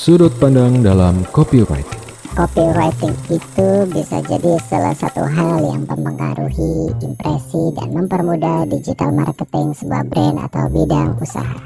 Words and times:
Sudut 0.00 0.32
pandang 0.40 0.80
dalam 0.80 1.28
copywriting. 1.28 2.00
Copywriting 2.32 3.12
itu 3.28 3.68
bisa 3.92 4.24
jadi 4.24 4.56
salah 4.64 4.96
satu 4.96 5.28
hal 5.28 5.60
yang 5.60 5.84
mempengaruhi 5.84 6.88
impresi 7.04 7.68
dan 7.76 7.92
mempermudah 7.92 8.64
digital 8.72 9.12
marketing 9.12 9.76
sebuah 9.76 10.08
brand 10.08 10.40
atau 10.48 10.72
bidang 10.72 11.20
usaha. 11.20 11.60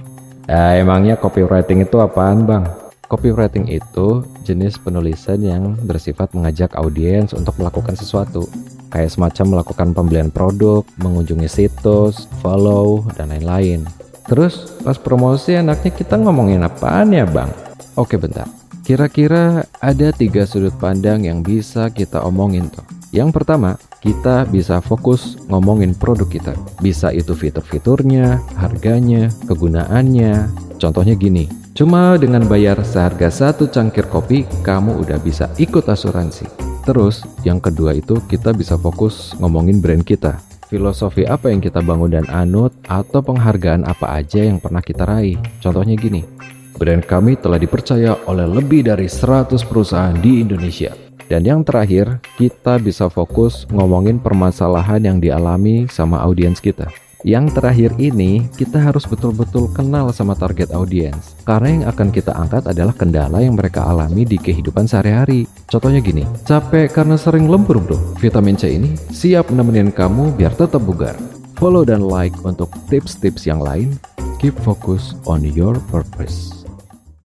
Ya, 0.51 0.83
emangnya 0.83 1.15
copywriting 1.15 1.87
itu 1.87 2.03
apaan 2.03 2.43
bang? 2.43 2.67
Copywriting 3.07 3.71
itu 3.71 4.27
jenis 4.43 4.83
penulisan 4.83 5.39
yang 5.39 5.79
bersifat 5.87 6.35
mengajak 6.35 6.75
audiens 6.75 7.39
untuk 7.39 7.55
melakukan 7.63 7.95
sesuatu. 7.95 8.51
Kayak 8.91 9.15
semacam 9.15 9.47
melakukan 9.63 9.95
pembelian 9.95 10.35
produk, 10.35 10.83
mengunjungi 10.99 11.47
situs, 11.47 12.27
follow, 12.43 13.07
dan 13.15 13.31
lain-lain. 13.31 13.87
Terus 14.27 14.75
pas 14.83 14.99
promosi 14.99 15.55
enaknya 15.55 15.95
kita 15.95 16.19
ngomongin 16.19 16.67
apaan 16.67 17.15
ya 17.15 17.23
bang? 17.31 17.74
Oke 17.95 18.19
bentar, 18.19 18.51
kira-kira 18.83 19.71
ada 19.79 20.11
tiga 20.11 20.43
sudut 20.43 20.75
pandang 20.83 21.23
yang 21.23 21.47
bisa 21.47 21.87
kita 21.95 22.19
omongin 22.27 22.67
tuh. 22.67 22.83
Yang 23.15 23.31
pertama, 23.31 23.79
kita 24.03 24.43
bisa 24.51 24.83
fokus 24.83 25.39
ngomongin 25.47 25.95
produk 25.95 26.27
kita. 26.27 26.59
Bisa 26.83 27.15
itu 27.15 27.39
fitur-fiturnya, 27.39 28.43
harganya, 28.59 29.31
kegunaannya. 29.47 30.51
Contohnya 30.83 31.15
gini, 31.15 31.47
cuma 31.79 32.19
dengan 32.19 32.43
bayar 32.51 32.83
seharga 32.83 33.31
satu 33.31 33.71
cangkir 33.71 34.11
kopi, 34.11 34.43
kamu 34.67 34.99
udah 35.07 35.23
bisa 35.23 35.47
ikut 35.63 35.87
asuransi. 35.87 36.51
Terus, 36.83 37.23
yang 37.47 37.63
kedua 37.63 37.95
itu 37.95 38.19
kita 38.27 38.51
bisa 38.51 38.75
fokus 38.75 39.39
ngomongin 39.39 39.79
brand 39.79 40.03
kita. 40.03 40.43
Filosofi 40.67 41.23
apa 41.23 41.55
yang 41.55 41.63
kita 41.63 41.79
bangun 41.79 42.11
dan 42.11 42.27
anut, 42.35 42.75
atau 42.91 43.23
penghargaan 43.23 43.87
apa 43.87 44.19
aja 44.19 44.43
yang 44.43 44.59
pernah 44.59 44.83
kita 44.83 45.07
raih. 45.07 45.39
Contohnya 45.63 45.95
gini, 45.95 46.27
Brand 46.75 47.07
kami 47.07 47.39
telah 47.39 47.59
dipercaya 47.59 48.19
oleh 48.27 48.51
lebih 48.51 48.83
dari 48.87 49.07
100 49.07 49.63
perusahaan 49.63 50.15
di 50.19 50.43
Indonesia. 50.43 50.91
Dan 51.25 51.47
yang 51.47 51.61
terakhir, 51.65 52.21
kita 52.37 52.77
bisa 52.77 53.09
fokus 53.09 53.65
ngomongin 53.73 54.21
permasalahan 54.21 55.01
yang 55.01 55.19
dialami 55.23 55.89
sama 55.89 56.21
audiens 56.21 56.61
kita. 56.61 56.91
Yang 57.25 57.57
terakhir 57.57 57.91
ini, 57.97 58.53
kita 58.53 58.77
harus 58.77 59.09
betul-betul 59.09 59.73
kenal 59.73 60.13
sama 60.13 60.37
target 60.37 60.77
audiens. 60.77 61.33
Karena 61.49 61.81
yang 61.81 61.85
akan 61.89 62.09
kita 62.13 62.37
angkat 62.37 62.69
adalah 62.69 62.93
kendala 62.93 63.41
yang 63.41 63.57
mereka 63.57 63.81
alami 63.89 64.29
di 64.29 64.37
kehidupan 64.37 64.85
sehari-hari. 64.85 65.49
Contohnya 65.65 66.05
gini, 66.05 66.29
capek 66.45 66.93
karena 66.93 67.17
sering 67.17 67.49
lembur 67.49 67.81
bro. 67.81 67.97
Vitamin 68.21 68.61
C 68.61 68.77
ini 68.77 68.93
siap 69.09 69.49
nemenin 69.49 69.89
kamu 69.89 70.37
biar 70.37 70.53
tetap 70.53 70.85
bugar. 70.85 71.17
Follow 71.57 71.89
dan 71.89 72.05
like 72.05 72.37
untuk 72.45 72.69
tips-tips 72.93 73.49
yang 73.49 73.65
lain. 73.65 73.97
Keep 74.37 74.61
focus 74.61 75.17
on 75.25 75.41
your 75.41 75.81
purpose. 75.89 76.64